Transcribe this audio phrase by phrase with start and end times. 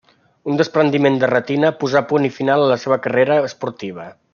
[0.51, 4.15] Un despreniment de retina posà punt final a la seva carrera esportiva.